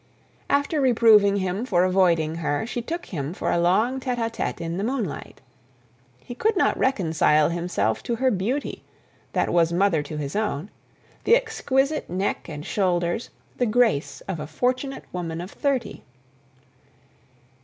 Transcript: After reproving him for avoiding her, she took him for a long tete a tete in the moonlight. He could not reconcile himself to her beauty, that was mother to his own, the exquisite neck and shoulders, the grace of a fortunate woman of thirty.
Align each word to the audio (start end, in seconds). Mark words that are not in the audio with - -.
After 0.49 0.81
reproving 0.81 1.35
him 1.35 1.63
for 1.63 1.83
avoiding 1.83 2.37
her, 2.37 2.65
she 2.65 2.81
took 2.81 3.05
him 3.05 3.35
for 3.35 3.51
a 3.51 3.59
long 3.59 3.99
tete 3.99 4.17
a 4.17 4.31
tete 4.31 4.59
in 4.59 4.77
the 4.77 4.83
moonlight. 4.83 5.41
He 6.17 6.33
could 6.33 6.57
not 6.57 6.75
reconcile 6.75 7.49
himself 7.49 8.01
to 8.05 8.15
her 8.15 8.31
beauty, 8.31 8.83
that 9.33 9.53
was 9.53 9.71
mother 9.71 10.01
to 10.01 10.17
his 10.17 10.35
own, 10.35 10.71
the 11.23 11.35
exquisite 11.35 12.09
neck 12.09 12.49
and 12.49 12.65
shoulders, 12.65 13.29
the 13.57 13.67
grace 13.67 14.21
of 14.21 14.39
a 14.39 14.47
fortunate 14.47 15.03
woman 15.13 15.39
of 15.39 15.51
thirty. 15.51 16.01